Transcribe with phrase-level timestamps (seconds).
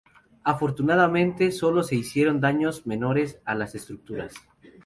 [0.43, 4.33] Afortunadamente, sólo se hicieron daños menores a las estructuras.